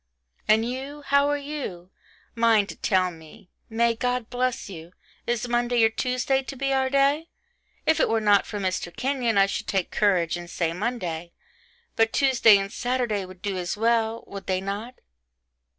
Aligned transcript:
And 0.47 0.67
you? 0.67 1.03
how 1.03 1.29
are 1.29 1.37
you? 1.37 1.91
Mind 2.33 2.69
to 2.69 2.75
tell 2.75 3.11
me. 3.11 3.51
May 3.69 3.93
God 3.93 4.31
bless 4.31 4.67
you. 4.67 4.93
Is 5.27 5.47
Monday 5.47 5.83
or 5.83 5.89
Tuesday 5.91 6.41
to 6.41 6.55
be 6.55 6.73
our 6.73 6.89
day? 6.89 7.27
If 7.85 7.99
it 7.99 8.09
were 8.09 8.19
not 8.19 8.47
for 8.47 8.57
Mr. 8.57 8.91
Kenyon 8.95 9.37
I 9.37 9.45
should 9.45 9.67
take 9.67 9.91
courage 9.91 10.37
and 10.37 10.49
say 10.49 10.73
Monday 10.73 11.33
but 11.95 12.13
Tuesday 12.13 12.57
and 12.57 12.73
Saturday 12.73 13.25
would 13.25 13.43
do 13.43 13.57
as 13.59 13.77
well 13.77 14.23
would 14.25 14.47
they 14.47 14.59
not? 14.59 14.95